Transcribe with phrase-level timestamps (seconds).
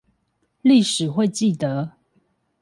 [0.63, 1.91] 歷史會記得